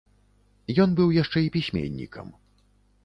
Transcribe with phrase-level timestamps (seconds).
[0.85, 2.27] Ён быў яшчэ і пісьменнікам.